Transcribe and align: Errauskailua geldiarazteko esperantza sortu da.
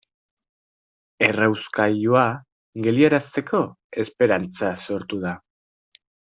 Errauskailua 1.27 2.25
geldiarazteko 2.87 3.63
esperantza 4.07 4.73
sortu 4.89 5.25
da. 5.29 5.39